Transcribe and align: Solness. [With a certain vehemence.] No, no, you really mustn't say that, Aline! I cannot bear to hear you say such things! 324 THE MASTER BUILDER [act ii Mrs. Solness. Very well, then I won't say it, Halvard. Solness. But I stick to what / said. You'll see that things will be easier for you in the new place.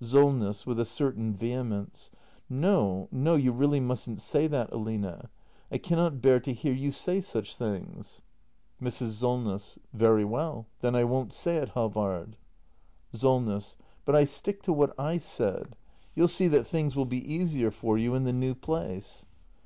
Solness. 0.00 0.64
[With 0.66 0.80
a 0.80 0.86
certain 0.86 1.34
vehemence.] 1.34 2.10
No, 2.48 3.06
no, 3.12 3.34
you 3.34 3.52
really 3.52 3.80
mustn't 3.80 4.18
say 4.18 4.46
that, 4.46 4.72
Aline! 4.72 5.28
I 5.70 5.76
cannot 5.76 6.22
bear 6.22 6.40
to 6.40 6.54
hear 6.54 6.72
you 6.72 6.90
say 6.90 7.20
such 7.20 7.54
things! 7.54 8.22
324 8.78 8.78
THE 8.80 8.80
MASTER 8.80 8.80
BUILDER 8.80 8.80
[act 8.80 8.80
ii 8.80 8.88
Mrs. 8.88 9.20
Solness. 9.20 9.78
Very 9.92 10.24
well, 10.24 10.66
then 10.80 10.94
I 10.96 11.04
won't 11.04 11.34
say 11.34 11.56
it, 11.58 11.68
Halvard. 11.74 12.38
Solness. 13.12 13.76
But 14.06 14.16
I 14.16 14.24
stick 14.24 14.62
to 14.62 14.72
what 14.72 14.96
/ 15.20 15.20
said. 15.20 15.76
You'll 16.14 16.28
see 16.28 16.48
that 16.48 16.64
things 16.66 16.96
will 16.96 17.04
be 17.04 17.30
easier 17.34 17.70
for 17.70 17.98
you 17.98 18.14
in 18.14 18.24
the 18.24 18.32
new 18.32 18.54
place. 18.54 19.26